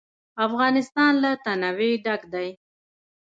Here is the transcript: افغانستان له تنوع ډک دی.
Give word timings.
افغانستان 0.45 1.13
له 1.23 1.31
تنوع 1.45 1.91
ډک 2.05 2.21
دی. 2.33 2.49